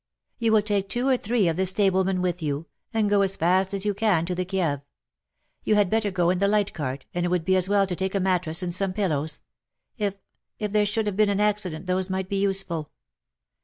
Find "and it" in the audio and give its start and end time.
7.13-7.29